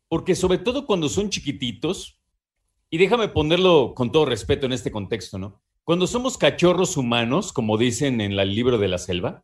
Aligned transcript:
Porque 0.07 0.35
sobre 0.35 0.57
todo 0.57 0.85
cuando 0.85 1.09
son 1.09 1.29
chiquititos, 1.29 2.21
y 2.89 2.97
déjame 2.97 3.29
ponerlo 3.29 3.93
con 3.95 4.11
todo 4.11 4.25
respeto 4.25 4.65
en 4.65 4.73
este 4.73 4.91
contexto, 4.91 5.39
¿no? 5.39 5.61
Cuando 5.85 6.07
somos 6.07 6.37
cachorros 6.37 6.97
humanos, 6.97 7.53
como 7.53 7.77
dicen 7.77 8.19
en 8.21 8.37
el 8.37 8.53
libro 8.53 8.77
de 8.77 8.89
la 8.89 8.97
selva, 8.97 9.43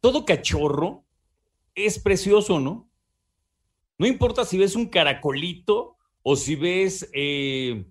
todo 0.00 0.26
cachorro 0.26 1.04
es 1.74 1.98
precioso, 1.98 2.60
¿no? 2.60 2.90
No 3.98 4.06
importa 4.06 4.44
si 4.44 4.58
ves 4.58 4.76
un 4.76 4.86
caracolito 4.86 5.96
o 6.22 6.36
si 6.36 6.54
ves 6.54 7.10
eh, 7.14 7.86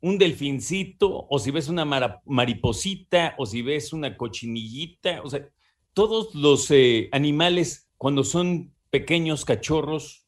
un 0.00 0.18
delfincito 0.18 1.26
o 1.28 1.38
si 1.38 1.50
ves 1.50 1.68
una 1.68 1.84
mariposita 2.24 3.34
o 3.38 3.46
si 3.46 3.62
ves 3.62 3.92
una 3.92 4.16
cochinillita, 4.16 5.22
o 5.22 5.30
sea, 5.30 5.48
todos 5.94 6.34
los 6.34 6.70
eh, 6.70 7.08
animales 7.12 7.88
cuando 7.96 8.24
son 8.24 8.74
pequeños 8.96 9.44
cachorros 9.44 10.26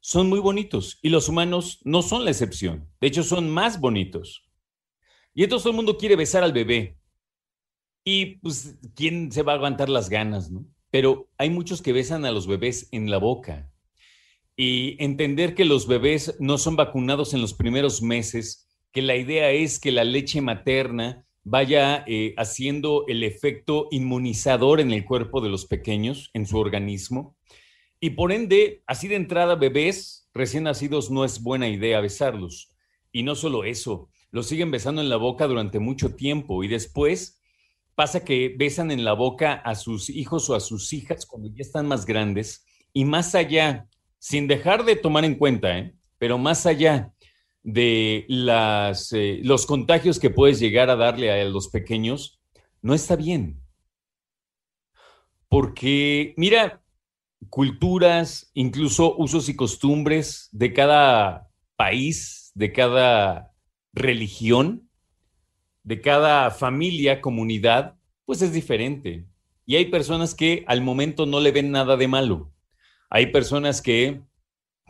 son 0.00 0.28
muy 0.28 0.40
bonitos 0.40 0.98
y 1.00 1.08
los 1.08 1.30
humanos 1.30 1.80
no 1.84 2.02
son 2.02 2.22
la 2.22 2.30
excepción. 2.30 2.86
De 3.00 3.06
hecho, 3.06 3.22
son 3.22 3.48
más 3.48 3.80
bonitos. 3.80 4.46
Y 5.32 5.42
entonces 5.42 5.62
todo 5.62 5.70
el 5.70 5.76
mundo 5.76 5.96
quiere 5.96 6.14
besar 6.14 6.44
al 6.44 6.52
bebé. 6.52 6.98
Y 8.04 8.36
pues, 8.40 8.76
¿quién 8.94 9.32
se 9.32 9.42
va 9.42 9.52
a 9.52 9.54
aguantar 9.54 9.88
las 9.88 10.10
ganas, 10.10 10.50
no? 10.50 10.66
Pero 10.90 11.30
hay 11.38 11.48
muchos 11.48 11.80
que 11.80 11.94
besan 11.94 12.26
a 12.26 12.30
los 12.30 12.46
bebés 12.46 12.88
en 12.92 13.08
la 13.10 13.16
boca. 13.16 13.72
Y 14.54 15.02
entender 15.02 15.54
que 15.54 15.64
los 15.64 15.86
bebés 15.86 16.36
no 16.40 16.58
son 16.58 16.76
vacunados 16.76 17.32
en 17.32 17.40
los 17.40 17.54
primeros 17.54 18.02
meses, 18.02 18.68
que 18.92 19.00
la 19.00 19.16
idea 19.16 19.50
es 19.50 19.78
que 19.78 19.92
la 19.92 20.04
leche 20.04 20.42
materna 20.42 21.24
vaya 21.42 22.04
eh, 22.06 22.34
haciendo 22.36 23.06
el 23.08 23.24
efecto 23.24 23.88
inmunizador 23.90 24.78
en 24.78 24.92
el 24.92 25.06
cuerpo 25.06 25.40
de 25.40 25.48
los 25.48 25.64
pequeños, 25.64 26.28
en 26.34 26.44
su 26.44 26.58
organismo, 26.58 27.34
y 28.00 28.10
por 28.10 28.32
ende, 28.32 28.82
así 28.86 29.08
de 29.08 29.16
entrada, 29.16 29.56
bebés 29.56 30.28
recién 30.32 30.64
nacidos 30.64 31.10
no 31.10 31.24
es 31.24 31.42
buena 31.42 31.68
idea 31.68 32.00
besarlos. 32.00 32.70
Y 33.10 33.22
no 33.22 33.34
solo 33.34 33.64
eso, 33.64 34.10
los 34.30 34.46
siguen 34.46 34.70
besando 34.70 35.00
en 35.00 35.08
la 35.08 35.16
boca 35.16 35.46
durante 35.46 35.78
mucho 35.78 36.14
tiempo 36.14 36.62
y 36.62 36.68
después 36.68 37.40
pasa 37.94 38.24
que 38.24 38.54
besan 38.56 38.90
en 38.90 39.04
la 39.04 39.14
boca 39.14 39.54
a 39.54 39.74
sus 39.74 40.10
hijos 40.10 40.48
o 40.48 40.54
a 40.54 40.60
sus 40.60 40.92
hijas 40.92 41.26
cuando 41.26 41.48
ya 41.48 41.62
están 41.62 41.88
más 41.88 42.06
grandes 42.06 42.64
y 42.92 43.04
más 43.04 43.34
allá, 43.34 43.88
sin 44.18 44.46
dejar 44.46 44.84
de 44.84 44.96
tomar 44.96 45.24
en 45.24 45.34
cuenta, 45.34 45.76
¿eh? 45.78 45.94
pero 46.18 46.38
más 46.38 46.66
allá 46.66 47.12
de 47.62 48.26
eh, 48.28 49.40
los 49.42 49.66
contagios 49.66 50.18
que 50.18 50.30
puedes 50.30 50.60
llegar 50.60 50.90
a 50.90 50.96
darle 50.96 51.30
a 51.30 51.44
los 51.44 51.68
pequeños, 51.68 52.40
no 52.82 52.94
está 52.94 53.16
bien. 53.16 53.60
Porque, 55.48 56.34
mira, 56.36 56.82
culturas, 57.48 58.50
incluso 58.54 59.16
usos 59.16 59.48
y 59.48 59.56
costumbres 59.56 60.48
de 60.52 60.72
cada 60.72 61.48
país, 61.76 62.50
de 62.54 62.72
cada 62.72 63.52
religión, 63.92 64.88
de 65.84 66.00
cada 66.00 66.50
familia, 66.50 67.20
comunidad, 67.20 67.96
pues 68.24 68.42
es 68.42 68.52
diferente. 68.52 69.26
Y 69.64 69.76
hay 69.76 69.86
personas 69.86 70.34
que 70.34 70.64
al 70.66 70.82
momento 70.82 71.26
no 71.26 71.40
le 71.40 71.52
ven 71.52 71.70
nada 71.70 71.96
de 71.96 72.08
malo. 72.08 72.52
Hay 73.10 73.26
personas 73.26 73.80
que 73.80 74.22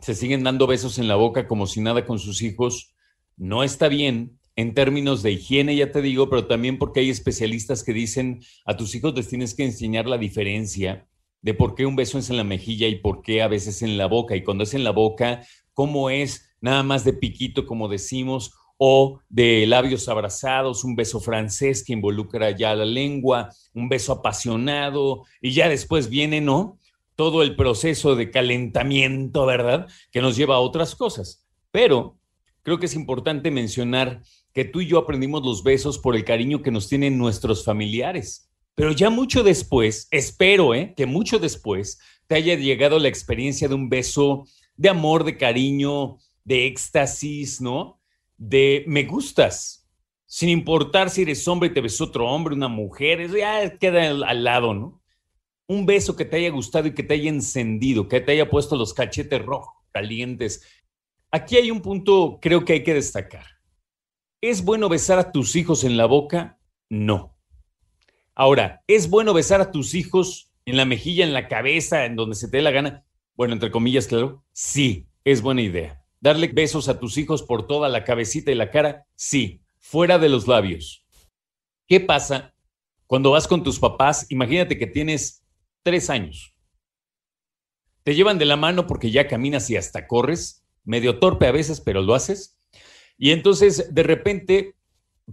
se 0.01 0.15
siguen 0.15 0.43
dando 0.43 0.67
besos 0.67 0.97
en 0.99 1.07
la 1.07 1.15
boca 1.15 1.47
como 1.47 1.67
si 1.67 1.81
nada 1.81 2.05
con 2.05 2.19
sus 2.19 2.41
hijos. 2.41 2.95
No 3.37 3.63
está 3.63 3.87
bien 3.87 4.39
en 4.55 4.73
términos 4.73 5.23
de 5.23 5.31
higiene, 5.31 5.75
ya 5.75 5.91
te 5.91 6.01
digo, 6.01 6.29
pero 6.29 6.47
también 6.47 6.77
porque 6.77 7.01
hay 7.01 7.09
especialistas 7.09 7.83
que 7.83 7.93
dicen 7.93 8.41
a 8.65 8.75
tus 8.75 8.93
hijos 8.95 9.15
les 9.15 9.29
tienes 9.29 9.53
que 9.53 9.63
enseñar 9.63 10.07
la 10.07 10.17
diferencia 10.17 11.08
de 11.41 11.53
por 11.53 11.75
qué 11.75 11.85
un 11.85 11.95
beso 11.95 12.17
es 12.17 12.29
en 12.29 12.37
la 12.37 12.43
mejilla 12.43 12.87
y 12.87 12.95
por 12.95 13.21
qué 13.21 13.41
a 13.41 13.47
veces 13.47 13.81
en 13.81 13.97
la 13.97 14.07
boca. 14.07 14.35
Y 14.35 14.43
cuando 14.43 14.63
es 14.63 14.73
en 14.73 14.83
la 14.83 14.91
boca, 14.91 15.41
cómo 15.73 16.09
es 16.09 16.49
nada 16.61 16.83
más 16.83 17.03
de 17.05 17.13
piquito, 17.13 17.65
como 17.65 17.87
decimos, 17.87 18.53
o 18.77 19.19
de 19.27 19.65
labios 19.67 20.07
abrazados, 20.07 20.83
un 20.83 20.95
beso 20.95 21.19
francés 21.19 21.83
que 21.83 21.93
involucra 21.93 22.51
ya 22.51 22.73
la 22.75 22.85
lengua, 22.85 23.49
un 23.73 23.89
beso 23.89 24.13
apasionado, 24.13 25.25
y 25.41 25.51
ya 25.51 25.67
después 25.67 26.09
viene, 26.09 26.39
¿no? 26.39 26.77
Todo 27.15 27.43
el 27.43 27.57
proceso 27.57 28.15
de 28.15 28.31
calentamiento, 28.31 29.45
¿verdad? 29.45 29.87
Que 30.11 30.21
nos 30.21 30.37
lleva 30.37 30.55
a 30.55 30.59
otras 30.59 30.95
cosas. 30.95 31.45
Pero 31.71 32.17
creo 32.63 32.79
que 32.79 32.85
es 32.85 32.95
importante 32.95 33.51
mencionar 33.51 34.21
que 34.53 34.63
tú 34.63 34.79
y 34.79 34.87
yo 34.87 34.97
aprendimos 34.97 35.45
los 35.45 35.63
besos 35.63 35.99
por 35.99 36.15
el 36.15 36.23
cariño 36.23 36.61
que 36.61 36.71
nos 36.71 36.87
tienen 36.87 37.17
nuestros 37.17 37.65
familiares. 37.65 38.48
Pero 38.79 38.93
ya 38.93 39.09
mucho 39.09 39.43
después, 39.43 40.07
espero 40.09 40.73
¿eh? 40.73 40.93
que 40.95 41.05
mucho 41.05 41.37
después 41.37 41.99
te 42.27 42.35
haya 42.35 42.55
llegado 42.55 42.97
la 42.97 43.09
experiencia 43.09 43.67
de 43.67 43.75
un 43.75 43.89
beso 43.89 44.45
de 44.77 44.87
amor, 44.87 45.25
de 45.25 45.35
cariño, 45.35 46.15
de 46.45 46.65
éxtasis, 46.65 47.59
¿no? 47.59 47.99
De 48.37 48.85
me 48.87 49.03
gustas, 49.03 49.85
sin 50.25 50.47
importar 50.47 51.09
si 51.09 51.23
eres 51.23 51.45
hombre 51.49 51.67
y 51.67 51.73
te 51.73 51.81
besó 51.81 52.05
otro 52.05 52.25
hombre, 52.25 52.55
una 52.55 52.69
mujer, 52.69 53.19
eso 53.19 53.35
ya 53.35 53.77
queda 53.77 54.11
al, 54.11 54.43
lado, 54.45 54.73
¿no? 54.73 55.03
Un 55.67 55.85
beso 55.85 56.15
que 56.15 56.23
te 56.23 56.37
haya 56.37 56.49
gustado 56.49 56.87
y 56.87 56.93
que 56.93 57.03
te 57.03 57.15
haya 57.15 57.29
encendido, 57.29 58.07
que 58.07 58.21
te 58.21 58.31
haya 58.31 58.49
puesto 58.49 58.77
los 58.77 58.93
cachetes 58.93 59.45
rojos, 59.45 59.75
calientes. 59.91 60.63
Aquí 61.31 61.57
hay 61.57 61.69
un 61.69 61.81
punto, 61.81 62.39
creo 62.41 62.63
que 62.63 62.71
hay 62.71 62.83
que 62.85 62.93
destacar. 62.93 63.45
¿Es 64.39 64.63
bueno 64.63 64.87
besar 64.87 65.19
a 65.19 65.33
tus 65.33 65.57
hijos 65.57 65.83
en 65.83 65.97
la 65.97 66.05
boca? 66.05 66.61
No. 66.89 67.38
Ahora, 68.39 68.85
¿es 68.87 69.09
bueno 69.09 69.33
besar 69.33 69.59
a 69.59 69.69
tus 69.69 69.93
hijos 69.93 70.53
en 70.63 70.77
la 70.77 70.85
mejilla, 70.85 71.25
en 71.25 71.33
la 71.33 71.49
cabeza, 71.49 72.05
en 72.05 72.15
donde 72.15 72.37
se 72.37 72.47
te 72.47 72.55
dé 72.55 72.63
la 72.63 72.71
gana? 72.71 73.05
Bueno, 73.35 73.53
entre 73.53 73.69
comillas, 73.69 74.07
claro. 74.07 74.45
Sí, 74.53 75.09
es 75.25 75.41
buena 75.41 75.61
idea. 75.61 76.05
Darle 76.21 76.47
besos 76.47 76.87
a 76.87 77.01
tus 77.01 77.17
hijos 77.17 77.43
por 77.43 77.67
toda 77.67 77.89
la 77.89 78.05
cabecita 78.05 78.49
y 78.49 78.55
la 78.55 78.71
cara, 78.71 79.05
sí, 79.13 79.61
fuera 79.77 80.17
de 80.19 80.29
los 80.29 80.47
labios. 80.47 81.05
¿Qué 81.85 81.99
pasa 81.99 82.55
cuando 83.07 83.31
vas 83.31 83.45
con 83.45 83.61
tus 83.61 83.77
papás? 83.77 84.25
Imagínate 84.29 84.77
que 84.77 84.87
tienes 84.87 85.45
tres 85.83 86.09
años. 86.09 86.55
Te 88.03 88.15
llevan 88.15 88.37
de 88.37 88.45
la 88.45 88.55
mano 88.55 88.87
porque 88.87 89.11
ya 89.11 89.27
caminas 89.27 89.69
y 89.69 89.75
hasta 89.75 90.07
corres, 90.07 90.65
medio 90.85 91.19
torpe 91.19 91.45
a 91.45 91.51
veces, 91.51 91.81
pero 91.81 92.01
lo 92.01 92.15
haces. 92.15 92.57
Y 93.17 93.31
entonces 93.31 93.93
de 93.93 94.03
repente 94.03 94.78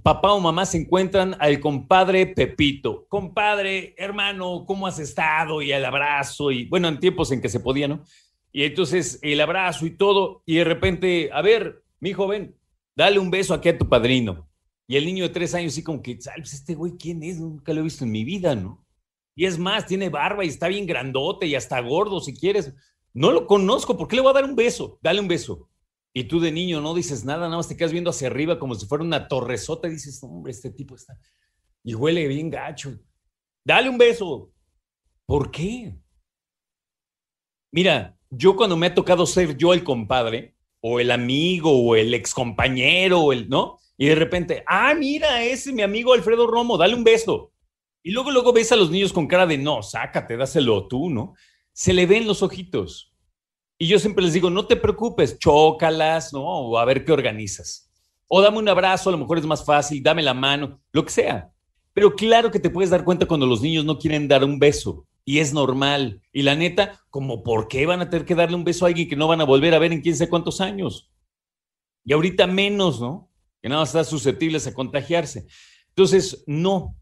papá 0.02 0.32
o 0.32 0.40
mamá 0.40 0.66
se 0.66 0.78
encuentran 0.78 1.36
al 1.38 1.60
compadre 1.60 2.26
Pepito. 2.26 3.06
Compadre, 3.08 3.94
hermano, 3.96 4.64
¿cómo 4.66 4.86
has 4.86 4.98
estado? 4.98 5.62
Y 5.62 5.72
el 5.72 5.84
abrazo, 5.84 6.50
y 6.50 6.66
bueno, 6.66 6.88
en 6.88 7.00
tiempos 7.00 7.32
en 7.32 7.40
que 7.40 7.48
se 7.48 7.60
podía, 7.60 7.88
¿no? 7.88 8.04
Y 8.52 8.64
entonces 8.64 9.18
el 9.22 9.40
abrazo 9.40 9.86
y 9.86 9.90
todo, 9.90 10.42
y 10.46 10.56
de 10.56 10.64
repente, 10.64 11.30
a 11.32 11.42
ver, 11.42 11.82
mi 12.00 12.12
joven, 12.12 12.56
dale 12.94 13.18
un 13.18 13.30
beso 13.30 13.54
aquí 13.54 13.68
a 13.68 13.78
tu 13.78 13.88
padrino. 13.88 14.48
Y 14.88 14.96
el 14.96 15.04
niño 15.04 15.24
de 15.24 15.30
tres 15.30 15.54
años, 15.54 15.74
sí, 15.74 15.82
como 15.82 16.00
que, 16.00 16.20
¿sabes 16.20 16.54
este 16.54 16.74
güey 16.74 16.92
quién 16.98 17.22
es? 17.22 17.40
Nunca 17.40 17.72
lo 17.72 17.80
he 17.80 17.84
visto 17.84 18.04
en 18.04 18.12
mi 18.12 18.24
vida, 18.24 18.54
¿no? 18.54 18.84
Y 19.34 19.44
es 19.44 19.58
más, 19.58 19.86
tiene 19.86 20.08
barba 20.08 20.44
y 20.44 20.48
está 20.48 20.68
bien 20.68 20.86
grandote 20.86 21.46
y 21.46 21.54
hasta 21.54 21.80
gordo, 21.80 22.20
si 22.20 22.34
quieres. 22.34 22.72
No 23.12 23.32
lo 23.32 23.46
conozco, 23.46 23.96
¿por 23.96 24.08
qué 24.08 24.16
le 24.16 24.22
voy 24.22 24.30
a 24.30 24.34
dar 24.34 24.44
un 24.44 24.56
beso? 24.56 24.98
Dale 25.02 25.20
un 25.20 25.28
beso. 25.28 25.68
Y 26.16 26.24
tú 26.24 26.40
de 26.40 26.50
niño 26.50 26.80
no 26.80 26.94
dices 26.94 27.26
nada, 27.26 27.40
nada 27.40 27.58
más 27.58 27.68
te 27.68 27.76
quedas 27.76 27.92
viendo 27.92 28.08
hacia 28.08 28.28
arriba 28.28 28.58
como 28.58 28.74
si 28.74 28.86
fuera 28.86 29.04
una 29.04 29.28
torresota 29.28 29.86
y 29.86 29.90
dices, 29.90 30.18
hombre, 30.22 30.50
este 30.50 30.70
tipo 30.70 30.94
está. 30.94 31.18
Y 31.84 31.94
huele 31.94 32.26
bien 32.26 32.48
gacho. 32.48 32.98
Dale 33.62 33.90
un 33.90 33.98
beso. 33.98 34.50
¿Por 35.26 35.50
qué? 35.50 35.94
Mira, 37.70 38.18
yo 38.30 38.56
cuando 38.56 38.78
me 38.78 38.86
ha 38.86 38.94
tocado 38.94 39.26
ser 39.26 39.58
yo 39.58 39.74
el 39.74 39.84
compadre, 39.84 40.56
o 40.80 41.00
el 41.00 41.10
amigo, 41.10 41.70
o 41.70 41.94
el 41.96 42.14
excompañero, 42.14 43.20
o 43.20 43.34
el, 43.34 43.50
¿no? 43.50 43.76
Y 43.98 44.06
de 44.06 44.14
repente, 44.14 44.64
ah, 44.66 44.94
mira, 44.94 45.44
ese 45.44 45.68
es 45.68 45.76
mi 45.76 45.82
amigo 45.82 46.14
Alfredo 46.14 46.46
Romo, 46.46 46.78
dale 46.78 46.94
un 46.94 47.04
beso. 47.04 47.52
Y 48.02 48.12
luego, 48.12 48.30
luego 48.30 48.54
ves 48.54 48.72
a 48.72 48.76
los 48.76 48.90
niños 48.90 49.12
con 49.12 49.26
cara 49.26 49.46
de, 49.46 49.58
no, 49.58 49.82
sácate, 49.82 50.38
dáselo 50.38 50.88
tú, 50.88 51.10
¿no? 51.10 51.34
Se 51.74 51.92
le 51.92 52.06
ven 52.06 52.26
los 52.26 52.42
ojitos. 52.42 53.14
Y 53.78 53.86
yo 53.86 53.98
siempre 53.98 54.24
les 54.24 54.32
digo, 54.32 54.48
no 54.48 54.66
te 54.66 54.76
preocupes, 54.76 55.38
chócalas, 55.38 56.32
¿no? 56.32 56.42
O 56.42 56.78
a 56.78 56.84
ver 56.84 57.04
qué 57.04 57.12
organizas. 57.12 57.90
O 58.28 58.40
dame 58.40 58.58
un 58.58 58.68
abrazo, 58.68 59.10
a 59.10 59.12
lo 59.12 59.18
mejor 59.18 59.38
es 59.38 59.46
más 59.46 59.64
fácil, 59.64 60.02
dame 60.02 60.22
la 60.22 60.34
mano, 60.34 60.80
lo 60.92 61.04
que 61.04 61.10
sea. 61.10 61.50
Pero 61.92 62.14
claro 62.14 62.50
que 62.50 62.58
te 62.58 62.70
puedes 62.70 62.90
dar 62.90 63.04
cuenta 63.04 63.26
cuando 63.26 63.46
los 63.46 63.62
niños 63.62 63.84
no 63.84 63.98
quieren 63.98 64.28
dar 64.28 64.44
un 64.44 64.58
beso. 64.58 65.06
Y 65.24 65.40
es 65.40 65.52
normal. 65.52 66.22
Y 66.32 66.42
la 66.42 66.54
neta, 66.54 67.00
como 67.10 67.42
por 67.42 67.68
qué 67.68 67.84
van 67.84 68.00
a 68.00 68.08
tener 68.08 68.24
que 68.24 68.34
darle 68.34 68.56
un 68.56 68.64
beso 68.64 68.84
a 68.84 68.88
alguien 68.88 69.08
que 69.08 69.16
no 69.16 69.28
van 69.28 69.40
a 69.40 69.44
volver 69.44 69.74
a 69.74 69.78
ver 69.78 69.92
en 69.92 70.00
quién 70.00 70.16
sé 70.16 70.28
cuántos 70.28 70.60
años. 70.60 71.10
Y 72.04 72.12
ahorita 72.12 72.46
menos, 72.46 73.00
¿no? 73.00 73.30
Que 73.60 73.68
nada 73.68 73.82
más 73.82 73.88
están 73.88 74.04
susceptibles 74.04 74.66
a 74.66 74.74
contagiarse. 74.74 75.46
Entonces, 75.88 76.44
no. 76.46 76.94